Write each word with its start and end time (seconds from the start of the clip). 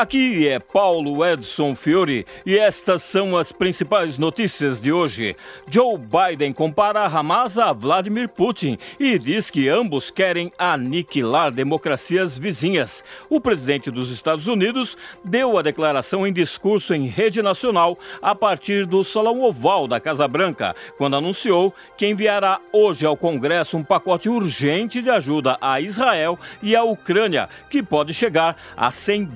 aqui 0.00 0.48
é 0.48 0.58
Paulo 0.58 1.24
Edson 1.24 1.76
Fiore 1.76 2.26
e 2.44 2.58
estas 2.58 3.02
são 3.02 3.36
as 3.36 3.52
principais 3.52 4.16
notícias 4.16 4.80
de 4.80 4.90
hoje. 4.90 5.36
Joe 5.70 5.98
Biden 5.98 6.52
compara 6.52 7.04
Hamas 7.04 7.58
a 7.58 7.72
Vladimir 7.72 8.28
Putin 8.28 8.78
e 8.98 9.18
diz 9.18 9.50
que 9.50 9.68
ambos 9.68 10.10
querem 10.10 10.50
aniquilar 10.58 11.52
democracias 11.52 12.38
vizinhas. 12.38 13.04
O 13.28 13.40
presidente 13.40 13.90
dos 13.90 14.10
Estados 14.10 14.48
Unidos 14.48 14.96
deu 15.22 15.58
a 15.58 15.62
declaração 15.62 16.26
em 16.26 16.32
discurso 16.32 16.94
em 16.94 17.06
rede 17.06 17.42
nacional 17.42 17.98
a 18.22 18.34
partir 18.34 18.86
do 18.86 19.04
Salão 19.04 19.42
Oval 19.42 19.86
da 19.86 20.00
Casa 20.00 20.26
Branca, 20.26 20.74
quando 20.96 21.16
anunciou 21.16 21.74
que 21.96 22.06
enviará 22.06 22.58
hoje 22.72 23.04
ao 23.04 23.16
Congresso 23.16 23.76
um 23.76 23.84
pacote 23.84 24.28
urgente 24.28 25.02
de 25.02 25.10
ajuda 25.10 25.58
a 25.60 25.78
Israel 25.80 26.38
e 26.62 26.74
à 26.74 26.82
Ucrânia, 26.82 27.50
que 27.68 27.82
pode 27.82 28.14
chegar 28.14 28.56
a 28.74 28.90
100 28.90 29.10
100 29.10 29.26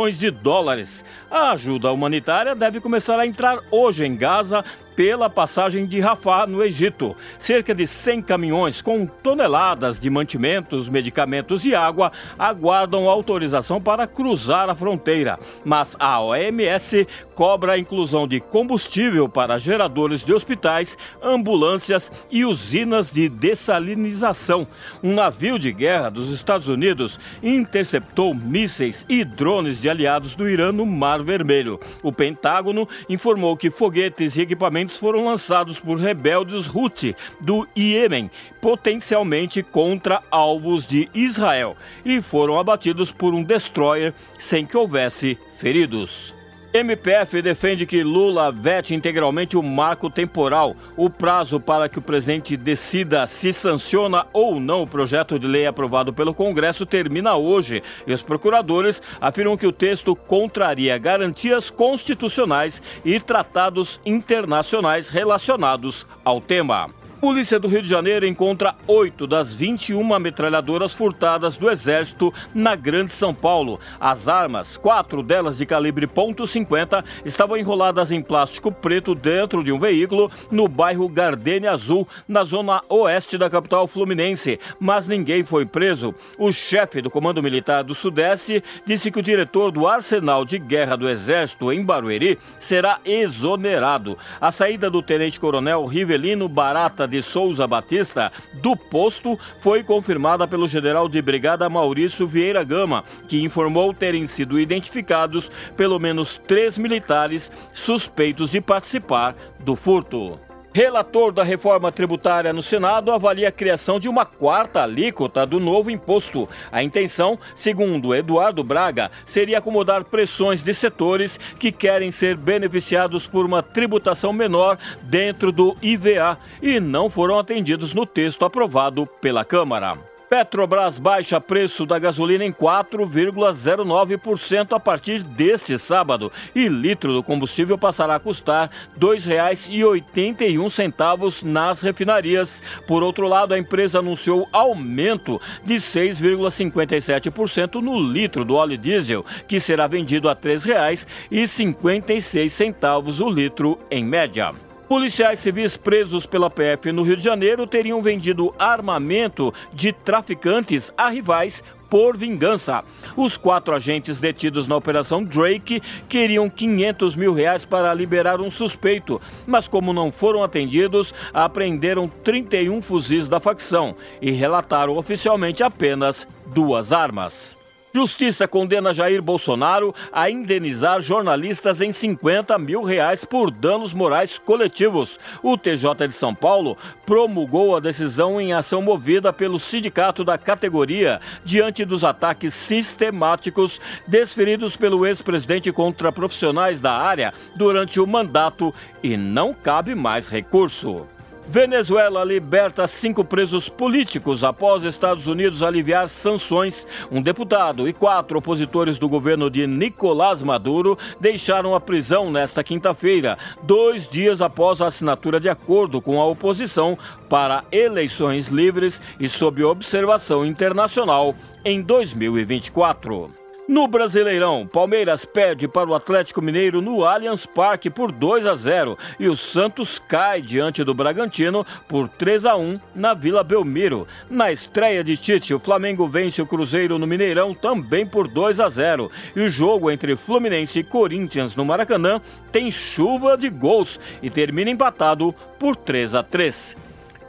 bilhões 0.00 0.18
de 0.18 0.30
dólares. 0.30 1.04
A 1.30 1.52
ajuda 1.52 1.92
humanitária 1.92 2.54
deve 2.54 2.80
começar 2.80 3.18
a 3.20 3.26
entrar 3.26 3.58
hoje 3.70 4.04
em 4.04 4.16
Gaza 4.16 4.64
pela 4.96 5.30
passagem 5.30 5.86
de 5.86 6.00
Rafah, 6.00 6.46
no 6.46 6.62
Egito. 6.62 7.16
Cerca 7.38 7.74
de 7.74 7.86
100 7.86 8.22
caminhões 8.22 8.82
com 8.82 9.06
toneladas 9.06 9.98
de 9.98 10.10
mantimentos, 10.10 10.88
medicamentos 10.88 11.64
e 11.64 11.74
água 11.74 12.12
aguardam 12.38 13.08
autorização 13.08 13.80
para 13.80 14.06
cruzar 14.06 14.68
a 14.68 14.74
fronteira. 14.74 15.38
Mas 15.64 15.96
a 15.98 16.20
OMS 16.20 17.06
cobra 17.34 17.72
a 17.72 17.78
inclusão 17.78 18.26
de 18.26 18.40
combustível 18.40 19.28
para 19.28 19.58
geradores 19.58 20.22
de 20.22 20.32
hospitais, 20.32 20.96
ambulâncias 21.22 22.10
e 22.30 22.44
usinas 22.44 23.10
de 23.10 23.28
dessalinização. 23.28 24.66
Um 25.02 25.14
navio 25.14 25.58
de 25.58 25.72
guerra 25.72 26.10
dos 26.10 26.30
Estados 26.30 26.68
Unidos 26.68 27.18
interceptou 27.42 28.34
mísseis 28.34 29.06
e 29.08 29.24
drones 29.24 29.80
de 29.80 29.88
aliados 29.88 30.34
do 30.34 30.48
Irã 30.48 30.72
no 30.72 30.84
Mar 30.84 31.22
Vermelho. 31.22 31.78
O 32.02 32.12
Pentágono 32.12 32.88
informou 33.08 33.56
que 33.56 33.70
foguetes 33.70 34.36
e 34.36 34.42
equipamentos 34.42 34.79
foram 34.88 35.24
lançados 35.24 35.78
por 35.78 35.98
rebeldes 35.98 36.72
Houthi 36.72 37.16
do 37.40 37.66
Iêmen, 37.76 38.30
potencialmente 38.60 39.62
contra 39.62 40.22
alvos 40.30 40.86
de 40.86 41.08
Israel, 41.14 41.76
e 42.04 42.22
foram 42.22 42.58
abatidos 42.58 43.12
por 43.12 43.34
um 43.34 43.42
destroyer 43.42 44.14
sem 44.38 44.64
que 44.64 44.76
houvesse 44.76 45.38
feridos. 45.58 46.39
MPF 46.72 47.42
defende 47.42 47.84
que 47.84 48.04
Lula 48.04 48.52
vete 48.52 48.94
integralmente 48.94 49.56
o 49.56 49.62
marco 49.62 50.08
temporal. 50.08 50.76
O 50.96 51.10
prazo 51.10 51.58
para 51.58 51.88
que 51.88 51.98
o 51.98 52.02
presidente 52.02 52.56
decida 52.56 53.26
se 53.26 53.52
sanciona 53.52 54.26
ou 54.32 54.60
não 54.60 54.82
o 54.82 54.86
projeto 54.86 55.36
de 55.36 55.48
lei 55.48 55.66
aprovado 55.66 56.12
pelo 56.12 56.32
Congresso 56.32 56.86
termina 56.86 57.36
hoje. 57.36 57.82
E 58.06 58.12
os 58.12 58.22
procuradores 58.22 59.02
afirmam 59.20 59.56
que 59.56 59.66
o 59.66 59.72
texto 59.72 60.14
contraria 60.14 60.96
garantias 60.96 61.70
constitucionais 61.70 62.80
e 63.04 63.18
tratados 63.18 64.00
internacionais 64.06 65.08
relacionados 65.08 66.06
ao 66.24 66.40
tema. 66.40 66.99
Polícia 67.20 67.60
do 67.60 67.68
Rio 67.68 67.82
de 67.82 67.88
Janeiro 67.88 68.26
encontra 68.26 68.74
oito 68.86 69.26
das 69.26 69.54
21 69.54 70.18
metralhadoras 70.18 70.94
furtadas 70.94 71.54
do 71.54 71.70
Exército 71.70 72.32
na 72.54 72.74
Grande 72.74 73.12
São 73.12 73.34
Paulo. 73.34 73.78
As 74.00 74.26
armas, 74.26 74.78
quatro 74.78 75.22
delas 75.22 75.58
de 75.58 75.66
calibre 75.66 76.06
.50, 76.06 77.04
estavam 77.22 77.58
enroladas 77.58 78.10
em 78.10 78.22
plástico 78.22 78.72
preto 78.72 79.14
dentro 79.14 79.62
de 79.62 79.70
um 79.70 79.78
veículo 79.78 80.30
no 80.50 80.66
bairro 80.66 81.06
Gardenia 81.10 81.72
Azul, 81.72 82.08
na 82.26 82.42
zona 82.42 82.80
oeste 82.88 83.36
da 83.36 83.50
capital 83.50 83.86
fluminense. 83.86 84.58
Mas 84.80 85.06
ninguém 85.06 85.44
foi 85.44 85.66
preso. 85.66 86.14
O 86.38 86.50
chefe 86.50 87.02
do 87.02 87.10
Comando 87.10 87.42
Militar 87.42 87.84
do 87.84 87.94
Sudeste 87.94 88.64
disse 88.86 89.10
que 89.10 89.18
o 89.18 89.22
diretor 89.22 89.70
do 89.70 89.86
Arsenal 89.86 90.42
de 90.42 90.58
Guerra 90.58 90.96
do 90.96 91.06
Exército 91.06 91.70
em 91.70 91.84
Barueri 91.84 92.38
será 92.58 92.98
exonerado. 93.04 94.16
A 94.40 94.50
saída 94.50 94.88
do 94.88 95.02
tenente-coronel 95.02 95.84
Rivelino 95.84 96.48
Barata 96.48 97.09
de 97.10 97.20
Souza 97.20 97.66
Batista 97.66 98.32
do 98.54 98.74
posto 98.74 99.38
foi 99.58 99.82
confirmada 99.82 100.48
pelo 100.48 100.66
general 100.66 101.08
de 101.08 101.20
brigada 101.20 101.68
Maurício 101.68 102.26
Vieira 102.26 102.64
Gama, 102.64 103.04
que 103.28 103.42
informou 103.42 103.92
terem 103.92 104.26
sido 104.26 104.58
identificados 104.58 105.50
pelo 105.76 105.98
menos 105.98 106.40
três 106.46 106.78
militares 106.78 107.50
suspeitos 107.74 108.50
de 108.50 108.60
participar 108.60 109.34
do 109.58 109.76
furto. 109.76 110.49
Relator 110.72 111.32
da 111.32 111.42
reforma 111.42 111.90
tributária 111.90 112.52
no 112.52 112.62
Senado 112.62 113.10
avalia 113.10 113.48
a 113.48 113.52
criação 113.52 113.98
de 113.98 114.08
uma 114.08 114.24
quarta 114.24 114.82
alíquota 114.82 115.44
do 115.44 115.58
novo 115.58 115.90
imposto. 115.90 116.48
A 116.70 116.80
intenção, 116.80 117.36
segundo 117.56 118.14
Eduardo 118.14 118.62
Braga, 118.62 119.10
seria 119.26 119.58
acomodar 119.58 120.04
pressões 120.04 120.62
de 120.62 120.72
setores 120.72 121.40
que 121.58 121.72
querem 121.72 122.12
ser 122.12 122.36
beneficiados 122.36 123.26
por 123.26 123.44
uma 123.44 123.64
tributação 123.64 124.32
menor 124.32 124.78
dentro 125.02 125.50
do 125.50 125.76
IVA 125.82 126.38
e 126.62 126.78
não 126.78 127.10
foram 127.10 127.36
atendidos 127.36 127.92
no 127.92 128.06
texto 128.06 128.44
aprovado 128.44 129.06
pela 129.20 129.44
Câmara. 129.44 130.09
Petrobras 130.30 130.96
baixa 130.96 131.38
preço 131.40 131.84
da 131.84 131.98
gasolina 131.98 132.44
em 132.44 132.52
4,09% 132.52 134.72
a 134.72 134.78
partir 134.78 135.24
deste 135.24 135.76
sábado 135.76 136.30
e 136.54 136.68
litro 136.68 137.12
do 137.12 137.20
combustível 137.20 137.76
passará 137.76 138.14
a 138.14 138.20
custar 138.20 138.70
R$ 138.94 139.00
2,81 139.00 141.42
nas 141.42 141.82
refinarias. 141.82 142.62
Por 142.86 143.02
outro 143.02 143.26
lado, 143.26 143.54
a 143.54 143.58
empresa 143.58 143.98
anunciou 143.98 144.48
aumento 144.52 145.40
de 145.64 145.74
6,57% 145.74 147.82
no 147.82 147.98
litro 147.98 148.44
do 148.44 148.54
óleo 148.54 148.78
diesel, 148.78 149.26
que 149.48 149.58
será 149.58 149.88
vendido 149.88 150.28
a 150.28 150.32
R$ 150.32 150.38
3,56 150.40 153.20
o 153.20 153.28
litro 153.28 153.76
em 153.90 154.04
média. 154.04 154.69
Policiais 154.90 155.38
civis 155.38 155.76
presos 155.76 156.26
pela 156.26 156.50
PF 156.50 156.90
no 156.90 157.04
Rio 157.04 157.14
de 157.14 157.22
Janeiro 157.22 157.64
teriam 157.64 158.02
vendido 158.02 158.52
armamento 158.58 159.54
de 159.72 159.92
traficantes 159.92 160.92
a 160.98 161.08
rivais 161.08 161.62
por 161.88 162.16
vingança. 162.16 162.82
Os 163.16 163.36
quatro 163.36 163.72
agentes 163.72 164.18
detidos 164.18 164.66
na 164.66 164.74
Operação 164.74 165.22
Drake 165.22 165.80
queriam 166.08 166.50
500 166.50 167.14
mil 167.14 167.32
reais 167.32 167.64
para 167.64 167.94
liberar 167.94 168.40
um 168.40 168.50
suspeito, 168.50 169.20
mas 169.46 169.68
como 169.68 169.92
não 169.92 170.10
foram 170.10 170.42
atendidos, 170.42 171.14
apreenderam 171.32 172.08
31 172.08 172.82
fuzis 172.82 173.28
da 173.28 173.38
facção 173.38 173.94
e 174.20 174.32
relataram 174.32 174.96
oficialmente 174.96 175.62
apenas 175.62 176.26
duas 176.48 176.92
armas. 176.92 177.59
Justiça 177.92 178.46
condena 178.46 178.94
Jair 178.94 179.20
Bolsonaro 179.20 179.92
a 180.12 180.30
indenizar 180.30 181.00
jornalistas 181.00 181.80
em 181.80 181.90
50 181.90 182.56
mil 182.56 182.84
reais 182.84 183.24
por 183.24 183.50
danos 183.50 183.92
morais 183.92 184.38
coletivos. 184.38 185.18
O 185.42 185.58
TJ 185.58 186.06
de 186.06 186.14
São 186.14 186.32
Paulo 186.32 186.78
promulgou 187.04 187.74
a 187.74 187.80
decisão 187.80 188.40
em 188.40 188.52
ação 188.52 188.80
movida 188.80 189.32
pelo 189.32 189.58
sindicato 189.58 190.22
da 190.22 190.38
categoria 190.38 191.20
diante 191.44 191.84
dos 191.84 192.04
ataques 192.04 192.54
sistemáticos 192.54 193.80
desferidos 194.06 194.76
pelo 194.76 195.04
ex-presidente 195.04 195.72
contra 195.72 196.12
profissionais 196.12 196.80
da 196.80 196.92
área 196.92 197.34
durante 197.56 197.98
o 197.98 198.06
mandato 198.06 198.72
e 199.02 199.16
não 199.16 199.52
cabe 199.52 199.96
mais 199.96 200.28
recurso. 200.28 201.06
Venezuela 201.50 202.22
liberta 202.22 202.86
cinco 202.86 203.24
presos 203.24 203.68
políticos 203.68 204.44
após 204.44 204.84
Estados 204.84 205.26
Unidos 205.26 205.64
aliviar 205.64 206.08
sanções. 206.08 206.86
Um 207.10 207.20
deputado 207.20 207.88
e 207.88 207.92
quatro 207.92 208.38
opositores 208.38 208.98
do 208.98 209.08
governo 209.08 209.50
de 209.50 209.66
Nicolás 209.66 210.42
Maduro 210.42 210.96
deixaram 211.18 211.74
a 211.74 211.80
prisão 211.80 212.30
nesta 212.30 212.62
quinta-feira, 212.62 213.36
dois 213.64 214.06
dias 214.06 214.40
após 214.40 214.80
a 214.80 214.86
assinatura 214.86 215.40
de 215.40 215.48
acordo 215.48 216.00
com 216.00 216.20
a 216.20 216.24
oposição 216.24 216.96
para 217.28 217.64
eleições 217.72 218.46
livres 218.46 219.02
e 219.18 219.28
sob 219.28 219.64
observação 219.64 220.46
internacional 220.46 221.34
em 221.64 221.82
2024. 221.82 223.39
No 223.70 223.86
Brasileirão, 223.86 224.66
Palmeiras 224.66 225.24
perde 225.24 225.68
para 225.68 225.88
o 225.88 225.94
Atlético 225.94 226.42
Mineiro 226.42 226.82
no 226.82 227.04
Allianz 227.04 227.46
Parque 227.46 227.88
por 227.88 228.10
2 228.10 228.44
a 228.44 228.56
0 228.56 228.98
e 229.16 229.28
o 229.28 229.36
Santos 229.36 229.96
cai 229.96 230.42
diante 230.42 230.82
do 230.82 230.92
Bragantino 230.92 231.64
por 231.86 232.08
3 232.08 232.46
a 232.46 232.56
1 232.56 232.80
na 232.96 233.14
Vila 233.14 233.44
Belmiro. 233.44 234.08
Na 234.28 234.50
estreia 234.50 235.04
de 235.04 235.16
Tite, 235.16 235.54
o 235.54 235.60
Flamengo 235.60 236.08
vence 236.08 236.42
o 236.42 236.46
Cruzeiro 236.46 236.98
no 236.98 237.06
Mineirão 237.06 237.54
também 237.54 238.04
por 238.04 238.26
2 238.26 238.58
a 238.58 238.68
0 238.68 239.08
e 239.36 239.40
o 239.40 239.48
jogo 239.48 239.88
entre 239.88 240.16
Fluminense 240.16 240.80
e 240.80 240.82
Corinthians 240.82 241.54
no 241.54 241.64
Maracanã 241.64 242.20
tem 242.50 242.72
chuva 242.72 243.38
de 243.38 243.48
gols 243.48 244.00
e 244.20 244.28
termina 244.28 244.68
empatado 244.68 245.32
por 245.60 245.76
3 245.76 246.16
a 246.16 246.24
3. 246.24 246.74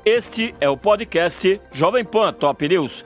Este 0.04 0.56
é 0.60 0.68
o 0.68 0.76
podcast 0.76 1.62
Jovem 1.72 2.04
Pan 2.04 2.34
Top 2.34 2.68
News. 2.68 3.06